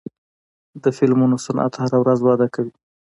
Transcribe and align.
د 0.83 0.85
فلمونو 0.97 1.35
صنعت 1.45 1.73
هره 1.81 1.97
ورځ 1.99 2.19
وده 2.21 2.47
کوي. 2.55 2.73